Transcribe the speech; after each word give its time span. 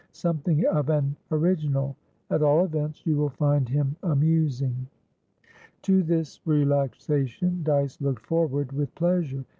Something 0.13 0.65
of 0.65 0.89
an 0.89 1.15
original; 1.29 1.95
at 2.31 2.41
all 2.41 2.65
events 2.65 3.05
you 3.05 3.17
will 3.17 3.29
find 3.29 3.69
him 3.69 3.95
amusing." 4.01 4.87
To 5.83 6.01
this 6.01 6.39
relaxation 6.43 7.61
Dyce 7.61 8.01
looked 8.01 8.25
forward 8.25 8.71
with 8.71 8.95
pleasure. 8.95 9.45